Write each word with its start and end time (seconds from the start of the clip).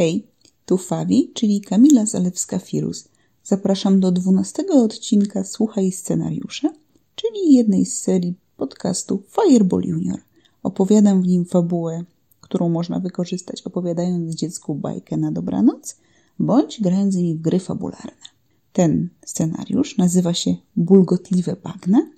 Hej, 0.00 0.26
tu 0.66 0.76
Fawi, 0.76 1.30
czyli 1.34 1.60
Kamila 1.60 2.04
Zalewska-Firus. 2.04 3.08
Zapraszam 3.44 4.00
do 4.00 4.12
dwunastego 4.12 4.84
odcinka 4.84 5.44
Słuchaj 5.44 5.92
Scenariusze, 5.92 6.72
czyli 7.14 7.54
jednej 7.54 7.86
z 7.86 7.98
serii 7.98 8.34
podcastu 8.56 9.22
Fireball 9.30 9.82
Junior. 9.82 10.20
Opowiadam 10.62 11.22
w 11.22 11.26
nim 11.26 11.44
fabułę, 11.44 12.04
którą 12.40 12.68
można 12.68 13.00
wykorzystać 13.00 13.62
opowiadając 13.62 14.34
dziecku 14.34 14.74
bajkę 14.74 15.16
na 15.16 15.32
dobranoc, 15.32 15.96
bądź 16.38 16.80
grając 16.80 17.14
z 17.14 17.16
nimi 17.16 17.34
w 17.34 17.40
gry 17.40 17.58
fabularne. 17.58 18.26
Ten 18.72 19.08
scenariusz 19.26 19.98
nazywa 19.98 20.34
się 20.34 20.56
Bulgotliwe 20.76 21.56
Bagna 21.64 22.10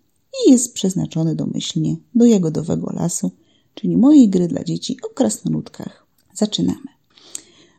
i 0.46 0.50
jest 0.50 0.74
przeznaczony 0.74 1.34
domyślnie 1.34 1.96
do 2.14 2.24
jagodowego 2.24 2.92
lasu, 2.92 3.30
czyli 3.74 3.96
mojej 3.96 4.28
gry 4.28 4.48
dla 4.48 4.64
dzieci 4.64 4.96
o 5.02 5.14
krasnoludkach. 5.14 6.06
Zaczynamy. 6.34 6.91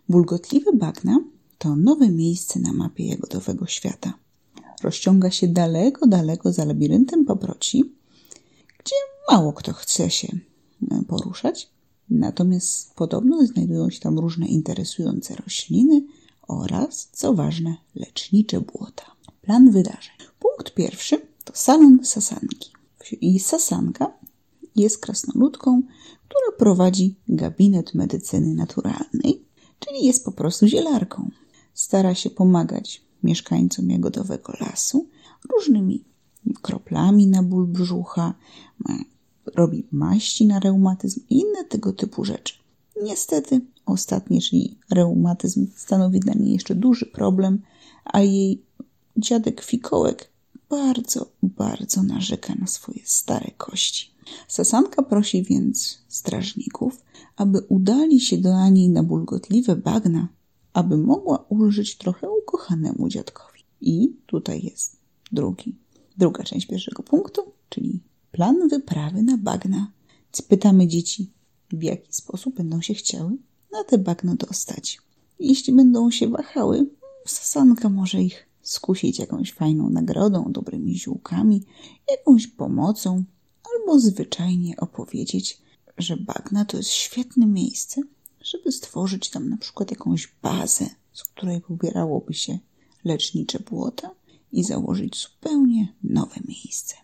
Bulgotliwe 0.09 0.73
bagna 0.73 1.19
to 1.57 1.75
nowe 1.75 2.09
miejsce 2.09 2.59
na 2.59 2.73
mapie 2.73 3.07
jagodowego 3.07 3.67
świata. 3.67 4.13
Rozciąga 4.83 5.31
się 5.31 5.47
daleko, 5.47 6.07
daleko 6.07 6.53
za 6.53 6.65
labiryntem 6.65 7.25
paproci, 7.25 7.93
gdzie 8.77 8.95
mało 9.31 9.53
kto 9.53 9.73
chce 9.73 10.09
się 10.09 10.27
e, 10.91 11.03
poruszać. 11.07 11.69
Natomiast 12.09 12.93
podobno 12.93 13.45
znajdują 13.45 13.89
się 13.89 13.99
tam 13.99 14.19
różne 14.19 14.47
interesujące 14.47 15.35
rośliny 15.35 16.01
oraz, 16.47 17.09
co 17.13 17.33
ważne, 17.33 17.75
lecznicze 17.95 18.61
błota. 18.61 19.05
Plan 19.41 19.71
wydarzeń. 19.71 20.15
Punkt 20.39 20.73
pierwszy 20.73 21.21
to 21.43 21.53
salon 21.55 21.99
Sasanki. 22.03 22.71
I 23.21 23.39
Sasanka 23.39 24.13
jest 24.75 24.97
krasnoludką, 24.97 25.81
która 26.27 26.57
prowadzi 26.57 27.15
gabinet 27.27 27.93
medycyny 27.93 28.53
naturalnej, 28.53 29.45
czyli 29.85 30.05
jest 30.05 30.25
po 30.25 30.31
prostu 30.31 30.67
zielarką. 30.67 31.29
Stara 31.73 32.15
się 32.15 32.29
pomagać 32.29 33.01
mieszkańcom 33.23 33.89
jagodowego 33.89 34.53
lasu 34.59 35.07
różnymi 35.51 36.03
kroplami 36.61 37.27
na 37.27 37.43
ból 37.43 37.67
brzucha, 37.67 38.33
robi 39.45 39.87
maści 39.91 40.45
na 40.45 40.59
reumatyzm 40.59 41.21
i 41.29 41.39
inne 41.39 41.63
tego 41.63 41.93
typu 41.93 42.25
rzeczy. 42.25 42.53
Niestety 43.03 43.61
ostatnie, 43.85 44.41
czyli 44.41 44.77
reumatyzm, 44.91 45.67
stanowi 45.75 46.19
dla 46.19 46.33
niej 46.33 46.53
jeszcze 46.53 46.75
duży 46.75 47.05
problem, 47.05 47.61
a 48.05 48.21
jej 48.21 48.63
dziadek 49.17 49.61
Fikołek 49.61 50.32
bardzo, 50.73 51.31
bardzo 51.43 52.03
narzeka 52.03 52.55
na 52.55 52.67
swoje 52.67 52.99
stare 53.05 53.51
kości. 53.57 54.11
Sasanka 54.47 55.03
prosi 55.03 55.43
więc 55.43 55.97
strażników, 56.07 57.03
aby 57.35 57.59
udali 57.59 58.19
się 58.19 58.37
do 58.37 58.69
niej 58.69 58.89
na 58.89 59.03
bulgotliwe 59.03 59.75
bagna, 59.75 60.27
aby 60.73 60.97
mogła 60.97 61.45
ulżyć 61.49 61.97
trochę 61.97 62.29
ukochanemu 62.29 63.09
dziadkowi. 63.09 63.59
I 63.81 64.15
tutaj 64.25 64.63
jest 64.63 64.97
drugi, 65.31 65.75
druga 66.17 66.43
część 66.43 66.67
pierwszego 66.67 67.03
punktu, 67.03 67.41
czyli 67.69 67.99
plan 68.31 68.69
wyprawy 68.69 69.23
na 69.23 69.37
bagna. 69.37 69.91
Pytamy 70.47 70.87
dzieci, 70.87 71.31
w 71.69 71.83
jaki 71.83 72.13
sposób 72.13 72.55
będą 72.55 72.81
się 72.81 72.93
chciały 72.93 73.37
na 73.71 73.83
te 73.83 73.97
bagno 73.97 74.35
dostać. 74.35 74.97
Jeśli 75.39 75.73
będą 75.73 76.11
się 76.11 76.27
wahały, 76.27 76.89
Sasanka 77.27 77.89
może 77.89 78.21
ich 78.21 78.52
skusić 78.63 79.19
jakąś 79.19 79.53
fajną 79.53 79.89
nagrodą, 79.89 80.51
dobrymi 80.51 80.99
ziółkami, 80.99 81.63
jakąś 82.11 82.47
pomocą, 82.47 83.23
albo 83.73 83.99
zwyczajnie 83.99 84.77
opowiedzieć, 84.77 85.61
że 85.97 86.17
bagna 86.17 86.65
to 86.65 86.77
jest 86.77 86.89
świetne 86.89 87.45
miejsce, 87.45 88.01
żeby 88.41 88.71
stworzyć 88.71 89.29
tam 89.29 89.49
na 89.49 89.57
przykład 89.57 89.91
jakąś 89.91 90.33
bazę, 90.41 90.85
z 91.13 91.23
której 91.23 91.61
pobierałoby 91.61 92.33
się 92.33 92.59
lecznicze 93.03 93.59
błota 93.59 94.11
i 94.51 94.63
założyć 94.63 95.21
zupełnie 95.21 95.93
nowe 96.03 96.35
miejsce. 96.47 96.95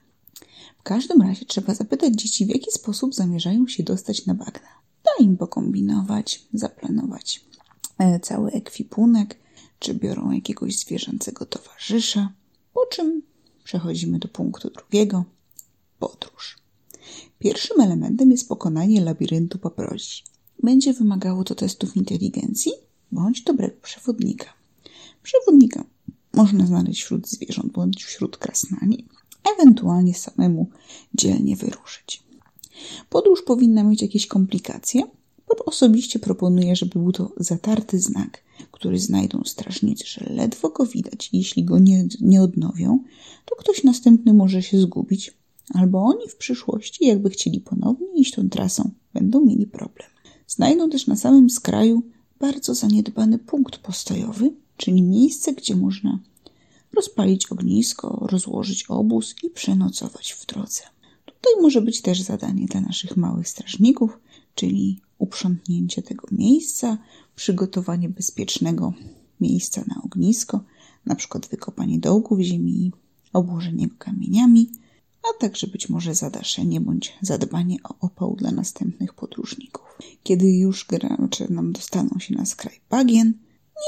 W 0.80 0.83
każdym 0.83 1.21
razie 1.21 1.45
trzeba 1.45 1.73
zapytać 1.75 2.14
dzieci, 2.14 2.45
w 2.45 2.49
jaki 2.49 2.71
sposób 2.71 3.15
zamierzają 3.15 3.67
się 3.67 3.83
dostać 3.83 4.25
na 4.25 4.33
bagna. 4.33 4.69
Da 5.03 5.23
im 5.23 5.37
pokombinować, 5.37 6.48
zaplanować 6.53 7.45
e, 7.98 8.19
cały 8.19 8.52
ekwipunek, 8.52 9.39
czy 9.80 9.94
biorą 9.94 10.32
jakiegoś 10.32 10.78
zwierzęcego 10.78 11.45
towarzysza, 11.45 12.34
po 12.73 12.86
czym 12.86 13.22
przechodzimy 13.64 14.20
do 14.20 14.28
punktu 14.28 14.70
drugiego 14.70 15.23
podróż. 16.00 16.58
Pierwszym 17.40 17.82
elementem 17.82 18.32
jest 18.32 18.48
pokonanie 18.48 19.02
labiryntu 19.02 19.58
paproci. 19.58 20.23
Będzie 20.64 20.94
wymagało 20.94 21.44
to 21.44 21.56
testów 21.56 21.95
inteligencji 21.95 22.72
bądź 23.12 23.42
dobrego 23.42 23.76
przewodnika. 23.82 24.54
Przewodnika 25.23 25.84
można 26.34 26.66
znaleźć 26.66 27.04
wśród 27.04 27.28
zwierząt 27.28 27.72
bądź 27.72 28.06
wśród 28.06 28.38
krasnali, 28.38 29.06
ewentualnie 29.54 30.14
samemu 30.14 30.70
dzielnie 31.14 31.56
wyruszyć. 31.56 32.23
Podróż 33.10 33.42
powinna 33.42 33.84
mieć 33.84 34.02
jakieś 34.02 34.28
komplikacje. 34.28 35.04
Osobiście 35.69 36.19
proponuję, 36.19 36.75
żeby 36.75 36.99
był 36.99 37.11
to 37.11 37.33
zatarty 37.37 37.99
znak, 37.99 38.43
który 38.71 38.99
znajdą 38.99 39.41
strażnicy, 39.45 40.03
że 40.07 40.33
ledwo 40.33 40.69
go 40.69 40.85
widać. 40.85 41.30
Jeśli 41.33 41.63
go 41.63 41.80
nie, 41.80 42.07
nie 42.21 42.41
odnowią, 42.41 42.99
to 43.45 43.55
ktoś 43.55 43.83
następny 43.83 44.33
może 44.33 44.63
się 44.63 44.80
zgubić, 44.80 45.33
albo 45.73 46.03
oni 46.03 46.30
w 46.30 46.35
przyszłości, 46.35 47.05
jakby 47.05 47.30
chcieli 47.30 47.59
ponownie 47.59 48.07
iść 48.15 48.33
tą 48.33 48.49
trasą, 48.49 48.91
będą 49.13 49.45
mieli 49.45 49.67
problem. 49.67 50.07
Znajdą 50.47 50.89
też 50.89 51.07
na 51.07 51.15
samym 51.15 51.49
skraju 51.49 52.03
bardzo 52.39 52.75
zaniedbany 52.75 53.39
punkt 53.39 53.77
postojowy, 53.77 54.51
czyli 54.77 55.01
miejsce, 55.01 55.53
gdzie 55.53 55.75
można 55.75 56.19
rozpalić 56.93 57.51
ognisko, 57.51 58.27
rozłożyć 58.31 58.86
obóz 58.87 59.36
i 59.43 59.49
przenocować 59.49 60.31
w 60.31 60.45
drodze. 60.45 60.81
Tutaj 61.25 61.53
może 61.61 61.81
być 61.81 62.01
też 62.01 62.21
zadanie 62.21 62.65
dla 62.65 62.81
naszych 62.81 63.17
małych 63.17 63.47
strażników, 63.47 64.19
czyli 64.55 65.01
uprzątnięcie 65.19 66.02
tego 66.02 66.27
miejsca, 66.31 66.97
przygotowanie 67.35 68.09
bezpiecznego 68.09 68.93
miejsca 69.41 69.83
na 69.87 70.02
ognisko, 70.03 70.63
na 71.05 71.15
przykład 71.15 71.47
wykopanie 71.47 71.99
dołku 71.99 72.35
w 72.35 72.41
ziemi, 72.41 72.91
obłożenie 73.33 73.87
go 73.87 73.95
kamieniami, 73.97 74.71
a 75.23 75.41
także 75.41 75.67
być 75.67 75.89
może 75.89 76.15
zadaszenie 76.15 76.81
bądź 76.81 77.17
zadbanie 77.21 77.77
o 77.83 77.95
opał 77.99 78.35
dla 78.35 78.52
następnych 78.52 79.13
podróżników. 79.13 79.97
Kiedy 80.23 80.52
już 80.52 80.85
gracze 80.85 81.47
nam 81.49 81.71
dostaną 81.73 82.09
się 82.19 82.36
na 82.36 82.45
skraj 82.45 82.80
bagien, 82.89 83.33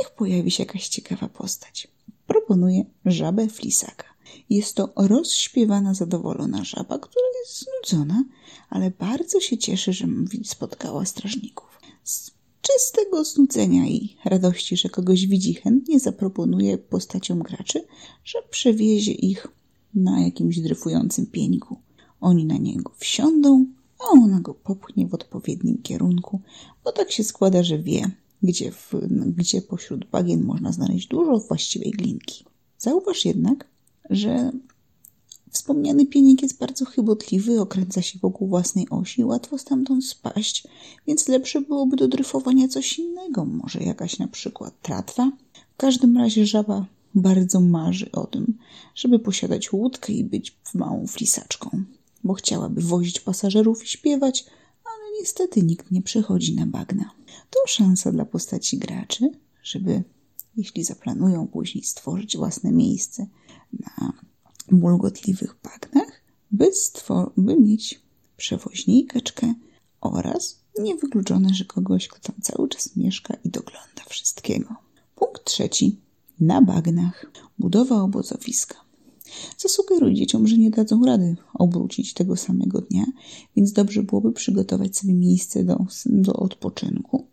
niech 0.01 0.15
pojawi 0.15 0.51
się 0.51 0.63
jakaś 0.63 0.87
ciekawa 0.87 1.29
postać. 1.29 1.87
Proponuję 2.27 2.85
żabę 3.05 3.47
flisaka. 3.47 4.10
Jest 4.49 4.75
to 4.75 4.93
rozśpiewana, 4.95 5.93
zadowolona 5.93 6.63
żaba, 6.63 6.99
która 6.99 7.25
jest 7.39 7.65
znudzona, 7.65 8.23
ale 8.69 8.91
bardzo 8.91 9.39
się 9.39 9.57
cieszy, 9.57 9.93
że 9.93 10.07
spotkała 10.43 11.05
strażników. 11.05 11.81
Z 12.03 12.31
czystego 12.61 13.23
znudzenia 13.23 13.87
i 13.87 14.15
radości, 14.25 14.77
że 14.77 14.89
kogoś 14.89 15.27
widzi, 15.27 15.53
chętnie 15.53 15.99
zaproponuje 15.99 16.77
postaciom 16.77 17.39
graczy, 17.39 17.85
że 18.23 18.39
przewiezie 18.49 19.11
ich 19.11 19.47
na 19.93 20.21
jakimś 20.21 20.59
dryfującym 20.59 21.25
pieńku. 21.25 21.79
Oni 22.21 22.45
na 22.45 22.57
niego 22.57 22.91
wsiądą, 22.97 23.65
a 23.99 24.03
ona 24.11 24.39
go 24.39 24.53
popchnie 24.53 25.07
w 25.07 25.13
odpowiednim 25.13 25.81
kierunku, 25.81 26.41
bo 26.83 26.91
tak 26.91 27.11
się 27.11 27.23
składa, 27.23 27.63
że 27.63 27.79
wie, 27.79 28.11
gdzie, 28.43 28.71
w, 28.71 28.93
gdzie 29.25 29.61
pośród 29.61 30.05
bagien 30.05 30.43
można 30.43 30.71
znaleźć 30.71 31.07
dużo 31.07 31.39
właściwej 31.39 31.91
glinki. 31.91 32.45
Zauważ 32.77 33.25
jednak, 33.25 33.67
że 34.09 34.51
wspomniany 35.51 36.05
pienik 36.05 36.41
jest 36.41 36.57
bardzo 36.57 36.85
chybotliwy, 36.85 37.61
okręca 37.61 38.01
się 38.01 38.19
wokół 38.19 38.47
własnej 38.47 38.89
osi, 38.89 39.23
łatwo 39.23 39.57
stamtąd 39.57 40.05
spaść, 40.05 40.63
więc 41.07 41.27
lepsze 41.27 41.61
byłoby 41.61 41.95
do 41.95 42.07
dryfowania 42.07 42.67
coś 42.67 42.99
innego, 42.99 43.45
może 43.45 43.79
jakaś 43.79 44.19
na 44.19 44.27
przykład 44.27 44.81
tratwa. 44.81 45.31
W 45.73 45.77
każdym 45.77 46.17
razie 46.17 46.45
żaba 46.45 46.85
bardzo 47.15 47.61
marzy 47.61 48.11
o 48.11 48.27
tym, 48.27 48.57
żeby 48.95 49.19
posiadać 49.19 49.73
łódkę 49.73 50.13
i 50.13 50.23
być 50.23 50.57
małą 50.73 51.07
flisaczką, 51.07 51.83
bo 52.23 52.33
chciałaby 52.33 52.81
wozić 52.81 53.19
pasażerów 53.19 53.83
i 53.83 53.87
śpiewać, 53.87 54.45
ale 54.85 55.19
niestety 55.19 55.61
nikt 55.61 55.91
nie 55.91 56.01
przychodzi 56.01 56.55
na 56.55 56.65
bagna. 56.65 57.11
To 57.49 57.59
szansa 57.67 58.11
dla 58.11 58.25
postaci 58.25 58.77
graczy, 58.77 59.31
żeby, 59.63 60.03
jeśli 60.57 60.83
zaplanują 60.83 61.47
później 61.47 61.83
stworzyć 61.83 62.37
własne 62.37 62.71
miejsce 62.71 63.27
na 63.79 64.13
bulgotliwych 64.71 65.55
bagnach, 65.63 66.21
by, 66.51 66.71
by 67.37 67.55
mieć 67.59 68.01
przewoźnikeczkę 68.37 69.53
oraz 70.01 70.59
niewykluczone, 70.79 71.53
że 71.53 71.65
kogoś, 71.65 72.07
kto 72.07 72.31
tam 72.31 72.41
cały 72.41 72.69
czas 72.69 72.95
mieszka 72.95 73.37
i 73.43 73.49
dogląda 73.49 74.03
wszystkiego. 74.09 74.75
Punkt 75.15 75.43
trzeci 75.43 75.99
na 76.39 76.61
bagnach. 76.61 77.25
Budowa 77.59 78.01
obozowiska. 78.01 78.75
Zasugeruj 79.57 80.13
dzieciom, 80.13 80.47
że 80.47 80.57
nie 80.57 80.71
dadzą 80.71 81.05
rady 81.05 81.35
obrócić 81.53 82.13
tego 82.13 82.35
samego 82.35 82.81
dnia, 82.81 83.05
więc 83.55 83.73
dobrze 83.73 84.03
byłoby 84.03 84.31
przygotować 84.31 84.97
sobie 84.97 85.13
miejsce 85.13 85.63
do, 85.63 85.85
do 86.05 86.33
odpoczynku. 86.33 87.27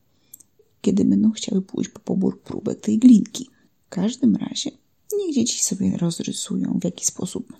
Kiedy 0.88 1.05
będą 1.05 1.31
chciały 1.31 1.62
pójść 1.62 1.90
po 1.90 2.00
pobór 2.00 2.43
próbek 2.43 2.81
tej 2.81 2.99
glinki. 2.99 3.49
W 3.87 3.88
każdym 3.88 4.37
razie 4.37 4.70
niech 5.19 5.35
dzieci 5.35 5.64
sobie 5.64 5.96
rozrysują, 5.96 6.79
w 6.81 6.85
jaki 6.85 7.06
sposób 7.06 7.52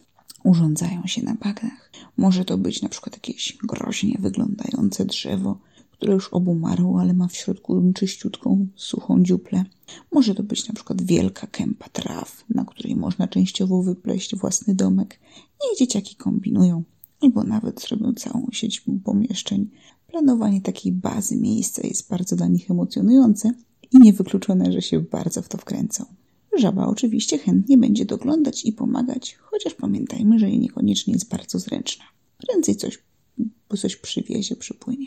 urządzają 0.45 1.07
się 1.07 1.23
na 1.23 1.35
bagnach. 1.35 1.93
Może 2.17 2.45
to 2.45 2.59
być 2.59 2.83
na 2.83 2.89
przykład 2.89 3.17
jakieś 3.17 3.59
groźnie 3.63 4.17
wyglądające 4.21 5.05
drzewo, 5.05 5.61
które 5.91 6.13
już 6.13 6.29
obumarło, 6.29 7.01
ale 7.01 7.15
ma 7.15 7.29
w 7.29 7.37
środku 7.37 7.93
czyściutką, 7.95 8.67
suchą 8.77 9.23
dziuplę. 9.23 9.65
Może 10.13 10.35
to 10.35 10.43
być 10.43 10.69
na 10.69 10.75
przykład 10.75 11.03
wielka 11.03 11.47
kępa 11.47 11.89
traw, 11.89 12.45
na 12.51 12.65
której 12.65 12.97
można 12.97 13.29
częściowo 13.29 13.83
wypleść 13.83 14.37
własny 14.37 14.75
domek. 14.75 15.21
Niech 15.37 15.79
dzieciaki 15.79 16.17
kombinują, 16.17 16.85
albo 17.21 17.45
nawet 17.45 17.83
zrobią 17.83 18.15
całą 18.15 18.47
sieć 18.53 18.85
pomieszczeń. 19.05 19.71
Planowanie 20.13 20.61
takiej 20.61 20.93
bazy 20.93 21.37
miejsca 21.37 21.87
jest 21.87 22.09
bardzo 22.09 22.37
dla 22.37 22.47
nich 22.47 22.71
emocjonujące 22.71 23.53
i 23.93 23.99
niewykluczone, 23.99 24.73
że 24.73 24.83
się 24.83 25.01
bardzo 25.01 25.43
w 25.43 25.49
to 25.49 25.59
wkręcą. 25.59 26.05
Żaba 26.59 26.87
oczywiście 26.87 27.39
chętnie 27.39 27.79
będzie 27.79 28.05
doglądać 28.05 28.65
i 28.65 28.73
pomagać, 28.73 29.39
chociaż 29.41 29.75
pamiętajmy, 29.75 30.39
że 30.39 30.51
niekoniecznie 30.51 31.13
jest 31.13 31.29
bardzo 31.29 31.59
zręczna. 31.59 32.05
Prędzej 32.47 32.77
coś, 32.77 32.99
coś 33.79 33.97
przywiezie, 33.97 34.57
przypłynie. 34.57 35.07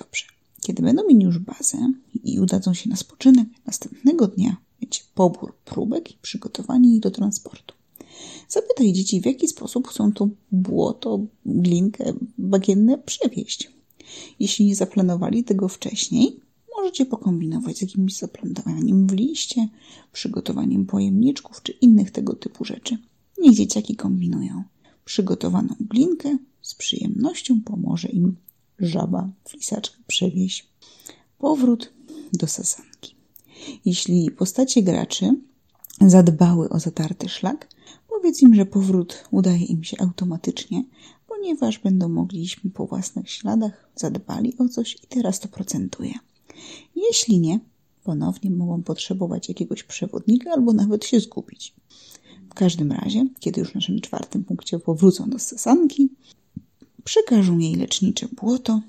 Dobrze. 0.00 0.24
Kiedy 0.60 0.82
będą 0.82 1.02
mieli 1.08 1.24
już 1.24 1.38
bazę 1.38 1.92
i 2.24 2.40
udadzą 2.40 2.74
się 2.74 2.90
na 2.90 2.96
spoczynek, 2.96 3.48
następnego 3.66 4.26
dnia 4.26 4.56
będzie 4.80 5.00
pobór 5.14 5.54
próbek 5.64 6.10
i 6.10 6.18
przygotowanie 6.22 6.94
ich 6.94 7.00
do 7.00 7.10
transportu. 7.10 7.74
Zapytaj 8.48 8.92
dzieci, 8.92 9.20
w 9.20 9.26
jaki 9.26 9.48
sposób 9.48 9.88
chcą 9.88 10.12
to 10.12 10.28
błoto, 10.52 11.26
glinkę 11.46 12.12
bagienne 12.38 12.98
przewieźć. 12.98 13.75
Jeśli 14.40 14.66
nie 14.66 14.76
zaplanowali 14.76 15.44
tego 15.44 15.68
wcześniej, 15.68 16.40
możecie 16.76 17.06
pokombinować 17.06 17.78
z 17.78 17.80
jakimś 17.80 18.16
zaplanowaniem 18.16 19.06
w 19.06 19.12
liście, 19.12 19.68
przygotowaniem 20.12 20.86
pojemniczków 20.86 21.62
czy 21.62 21.72
innych 21.72 22.10
tego 22.10 22.34
typu 22.34 22.64
rzeczy. 22.64 22.98
Niech 23.38 23.54
dzieciaki 23.54 23.96
kombinują. 23.96 24.62
Przygotowaną 25.04 25.74
glinkę 25.80 26.38
z 26.62 26.74
przyjemnością 26.74 27.60
pomoże 27.64 28.08
im 28.08 28.36
żaba, 28.78 29.30
flisaczka 29.44 29.98
przewieź. 30.06 30.66
Powrót 31.38 31.92
do 32.32 32.46
sasanki. 32.46 33.14
Jeśli 33.84 34.30
postacie 34.30 34.82
graczy 34.82 35.34
zadbały 36.00 36.68
o 36.68 36.80
zatarty 36.80 37.28
szlak, 37.28 37.68
powiedz 38.08 38.42
im, 38.42 38.54
że 38.54 38.66
powrót 38.66 39.24
udaje 39.30 39.64
im 39.64 39.84
się 39.84 39.96
automatycznie, 40.00 40.84
ponieważ 41.36 41.78
będą 41.78 42.08
mogli 42.08 42.42
iść 42.42 42.60
po 42.74 42.86
własnych 42.86 43.30
śladach, 43.30 43.90
zadbali 43.96 44.58
o 44.58 44.68
coś 44.68 44.94
i 44.94 45.06
teraz 45.08 45.40
to 45.40 45.48
procentuje. 45.48 46.12
Jeśli 46.96 47.40
nie, 47.40 47.60
ponownie 48.04 48.50
mogą 48.50 48.82
potrzebować 48.82 49.48
jakiegoś 49.48 49.82
przewodnika 49.82 50.50
albo 50.50 50.72
nawet 50.72 51.04
się 51.04 51.20
zgubić. 51.20 51.74
W 52.50 52.54
każdym 52.54 52.92
razie, 52.92 53.26
kiedy 53.40 53.60
już 53.60 53.70
w 53.70 53.74
naszym 53.74 54.00
czwartym 54.00 54.44
punkcie 54.44 54.78
powrócą 54.78 55.30
do 55.30 55.38
sasanki, 55.38 56.08
przekażą 57.04 57.58
jej 57.58 57.74
lecznicze 57.74 58.28
błoto, 58.28 58.80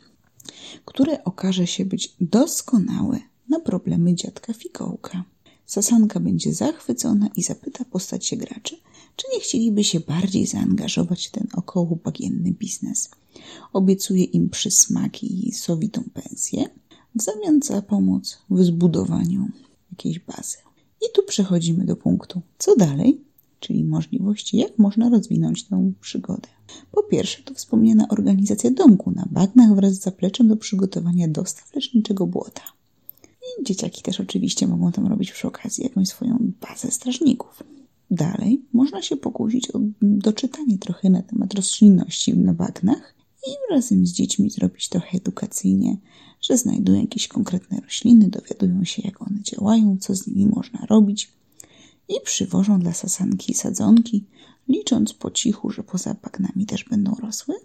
które 0.86 1.24
okaże 1.24 1.68
się 1.68 1.86
być 1.86 2.16
doskonałe 2.22 3.20
na 3.50 3.60
problemy 3.60 4.16
dziadka 4.16 4.54
Fikołka. 4.54 5.24
Sasanka 5.68 6.20
będzie 6.20 6.54
zachwycona 6.54 7.30
i 7.36 7.44
zapyta 7.44 7.86
postacie 7.86 8.38
graczy, 8.38 8.76
czy 9.16 9.28
nie 9.34 9.40
chcieliby 9.40 9.84
się 9.84 10.00
bardziej 10.00 10.48
zaangażować 10.48 11.28
w 11.28 11.32
ten 11.32 11.48
około 11.54 11.96
bagienny 11.96 12.52
biznes. 12.52 13.10
Obiecuje 13.74 14.24
im 14.24 14.50
przysmaki 14.50 15.48
i 15.48 15.52
sowitą 15.52 16.04
pensję 16.14 16.70
w 17.16 17.22
zamian 17.22 17.60
za 17.62 17.82
pomoc 17.82 18.38
w 18.50 18.64
zbudowaniu 18.64 19.48
jakiejś 19.92 20.20
bazy. 20.20 20.58
I 21.02 21.06
tu 21.16 21.24
przechodzimy 21.24 21.86
do 21.86 21.96
punktu, 21.96 22.42
co 22.58 22.76
dalej, 22.76 23.22
czyli 23.60 23.84
możliwości, 23.84 24.58
jak 24.58 24.78
można 24.80 25.10
rozwinąć 25.10 25.64
tę 25.64 25.92
przygodę. 26.02 26.50
Po 26.92 27.04
pierwsze, 27.04 27.44
to 27.44 27.54
wspomniana 27.54 28.08
organizacja 28.08 28.72
domku 28.72 29.12
na 29.12 29.28
bagnach 29.32 29.76
wraz 29.76 29.94
z 29.94 30.02
zapleczem 30.02 30.48
do 30.48 30.58
przygotowania 30.58 31.28
dostaw 31.28 31.76
leczniczego 31.76 32.28
błota. 32.28 32.77
Dzieciaki 33.64 34.02
też 34.02 34.20
oczywiście 34.20 34.68
mogą 34.68 34.92
tam 34.92 35.08
robić 35.08 35.32
przy 35.32 35.48
okazji 35.48 35.84
jakąś 35.84 36.08
swoją 36.08 36.52
bazę 36.62 36.92
strażników. 36.92 37.64
Dalej 38.12 38.62
można 38.74 39.02
się 39.02 39.18
pokusić 39.18 39.72
o 39.72 39.80
doczytanie 40.02 40.78
trochę 40.78 41.10
na 41.10 41.22
temat 41.22 41.54
roślinności 41.54 42.38
na 42.38 42.54
bagnach 42.54 43.16
i 43.48 43.74
razem 43.74 44.08
z 44.08 44.12
dziećmi 44.12 44.50
zrobić 44.50 44.90
trochę 44.90 45.18
edukacyjnie, 45.18 45.98
że 46.42 46.58
znajdują 46.58 47.02
jakieś 47.02 47.28
konkretne 47.28 47.80
rośliny, 47.80 48.30
dowiadują 48.30 48.84
się 48.84 49.02
jak 49.06 49.22
one 49.22 49.42
działają, 49.42 49.98
co 50.02 50.16
z 50.16 50.28
nimi 50.28 50.46
można 50.46 50.86
robić 50.86 51.32
i 52.10 52.14
przywożą 52.24 52.80
dla 52.80 52.94
sasanki 52.94 53.54
sadzonki, 53.54 54.26
licząc 54.68 55.14
po 55.14 55.32
cichu, 55.32 55.70
że 55.70 55.84
poza 55.84 56.16
bagnami 56.24 56.66
też 56.66 56.84
będą 56.84 57.16
rosły. 57.16 57.56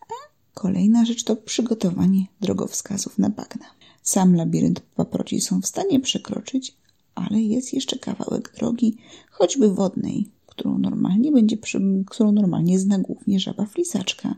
A 0.00 0.14
kolejna 0.54 1.04
rzecz 1.04 1.24
to 1.24 1.36
przygotowanie 1.36 2.26
drogowskazów 2.40 3.18
na 3.18 3.30
bagna. 3.30 3.66
Sam 4.04 4.34
labirynt 4.34 4.80
paproci 4.80 5.40
są 5.40 5.60
w 5.60 5.66
stanie 5.66 6.00
przekroczyć, 6.00 6.76
ale 7.14 7.40
jest 7.42 7.74
jeszcze 7.74 7.98
kawałek 7.98 8.54
drogi, 8.56 8.96
choćby 9.30 9.74
wodnej, 9.74 10.30
którą 10.46 10.78
normalnie 10.78 11.32
będzie, 11.32 11.56
którą 12.06 12.32
normalnie 12.32 12.78
zna 12.78 12.98
głównie 12.98 13.40
żaba 13.40 13.66
flisaczka. 13.66 14.34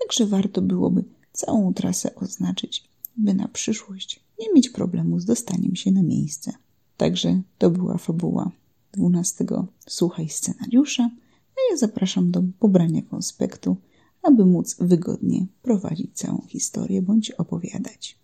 Także 0.00 0.26
warto 0.26 0.62
byłoby 0.62 1.04
całą 1.32 1.74
trasę 1.74 2.14
oznaczyć, 2.14 2.84
by 3.16 3.34
na 3.34 3.48
przyszłość 3.48 4.20
nie 4.40 4.52
mieć 4.54 4.70
problemu 4.70 5.20
z 5.20 5.24
dostaniem 5.24 5.76
się 5.76 5.92
na 5.92 6.02
miejsce. 6.02 6.52
Także 6.96 7.40
to 7.58 7.70
była 7.70 7.98
fabuła 7.98 8.50
12 8.92 9.44
Słuchaj 9.88 10.28
scenariusza, 10.28 11.10
a 11.56 11.72
ja 11.72 11.76
zapraszam 11.76 12.30
do 12.30 12.42
pobrania 12.58 13.02
konspektu, 13.02 13.76
aby 14.22 14.46
móc 14.46 14.76
wygodnie 14.80 15.46
prowadzić 15.62 16.10
całą 16.14 16.42
historię 16.48 17.02
bądź 17.02 17.30
opowiadać. 17.30 18.18